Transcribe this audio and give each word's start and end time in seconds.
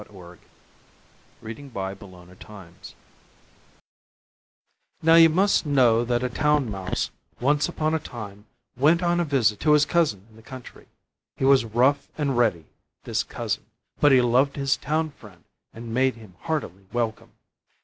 The 0.01 0.07
Town 0.07 0.15
Mouse 1.43 1.43
and 1.43 1.71
the 1.71 1.95
Country 2.33 2.35
Mouse 2.47 2.95
Now 5.03 5.13
you 5.13 5.29
must 5.29 5.67
know 5.67 6.03
that 6.03 6.23
a 6.23 6.29
Town 6.29 6.71
Mouse 6.71 7.11
once 7.39 7.69
upon 7.69 7.93
a 7.93 7.99
time 7.99 8.47
went 8.75 9.03
on 9.03 9.19
a 9.19 9.23
visit 9.23 9.59
to 9.59 9.73
his 9.73 9.85
cousin 9.85 10.25
in 10.31 10.37
the 10.37 10.41
country. 10.41 10.87
He 11.37 11.45
was 11.45 11.65
rough 11.65 12.07
and 12.17 12.35
ready, 12.35 12.65
this 13.03 13.21
cousin, 13.23 13.67
but 13.99 14.11
he 14.11 14.21
loved 14.23 14.55
his 14.55 14.75
town 14.75 15.11
friend 15.11 15.43
and 15.71 15.93
made 15.93 16.15
him 16.15 16.33
heartily 16.39 16.87
welcome. 16.91 17.33